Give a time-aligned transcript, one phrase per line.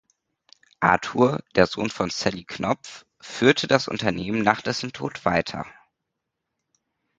[0.79, 5.67] Arthur, der Sohn von Sally Knopf, führte das Unternehmen nach dessen Tod weiter.